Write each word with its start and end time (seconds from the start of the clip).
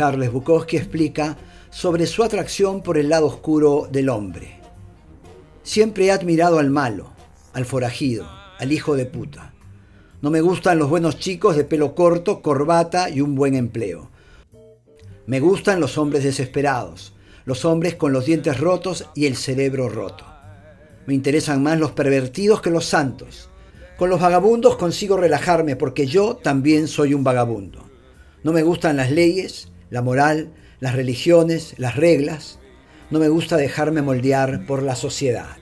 Charles 0.00 0.32
Bukowski 0.32 0.78
explica 0.78 1.36
sobre 1.68 2.06
su 2.06 2.22
atracción 2.22 2.82
por 2.82 2.96
el 2.96 3.10
lado 3.10 3.26
oscuro 3.26 3.86
del 3.92 4.08
hombre. 4.08 4.58
Siempre 5.62 6.06
he 6.06 6.10
admirado 6.10 6.58
al 6.58 6.70
malo, 6.70 7.12
al 7.52 7.66
forajido, 7.66 8.26
al 8.58 8.72
hijo 8.72 8.96
de 8.96 9.04
puta. 9.04 9.52
No 10.22 10.30
me 10.30 10.40
gustan 10.40 10.78
los 10.78 10.88
buenos 10.88 11.18
chicos 11.18 11.54
de 11.54 11.64
pelo 11.64 11.94
corto, 11.94 12.40
corbata 12.40 13.10
y 13.10 13.20
un 13.20 13.34
buen 13.34 13.54
empleo. 13.54 14.08
Me 15.26 15.38
gustan 15.38 15.80
los 15.80 15.98
hombres 15.98 16.24
desesperados, 16.24 17.12
los 17.44 17.66
hombres 17.66 17.94
con 17.94 18.14
los 18.14 18.24
dientes 18.24 18.58
rotos 18.58 19.04
y 19.14 19.26
el 19.26 19.36
cerebro 19.36 19.90
roto. 19.90 20.24
Me 21.04 21.12
interesan 21.12 21.62
más 21.62 21.78
los 21.78 21.92
pervertidos 21.92 22.62
que 22.62 22.70
los 22.70 22.86
santos. 22.86 23.50
Con 23.98 24.08
los 24.08 24.18
vagabundos 24.18 24.78
consigo 24.78 25.18
relajarme 25.18 25.76
porque 25.76 26.06
yo 26.06 26.36
también 26.36 26.88
soy 26.88 27.12
un 27.12 27.22
vagabundo. 27.22 27.84
No 28.42 28.54
me 28.54 28.62
gustan 28.62 28.96
las 28.96 29.10
leyes, 29.10 29.70
la 29.90 30.02
moral, 30.02 30.52
las 30.80 30.94
religiones, 30.94 31.74
las 31.76 31.96
reglas. 31.96 32.58
No 33.10 33.18
me 33.18 33.28
gusta 33.28 33.56
dejarme 33.56 34.02
moldear 34.02 34.66
por 34.66 34.82
la 34.82 34.94
sociedad. 34.94 35.56